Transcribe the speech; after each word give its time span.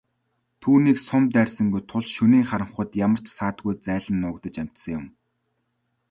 Түүнийг 0.61 0.97
сум 1.07 1.23
дайрсангүй 1.35 1.81
тул 1.89 2.05
шөнийн 2.15 2.45
харанхуйд 2.49 2.91
ямар 3.05 3.21
ч 3.25 3.27
саадгүй 3.37 3.73
зайлан 3.85 4.15
нуугдаж 4.21 4.55
амжсан 4.63 4.91
юм. 4.99 5.05